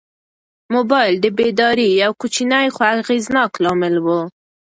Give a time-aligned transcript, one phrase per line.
[0.73, 4.07] موبایل د بیدارۍ یو کوچنی خو اغېزناک لامل و.